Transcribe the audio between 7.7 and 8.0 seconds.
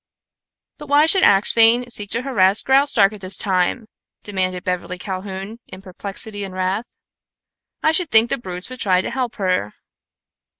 "I